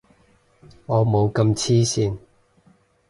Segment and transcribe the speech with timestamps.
[0.87, 2.17] 我冇咁黐線